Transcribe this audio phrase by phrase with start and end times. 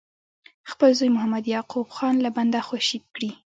[0.71, 3.31] خپل زوی محمد یعقوب خان له بنده خوشي کړي.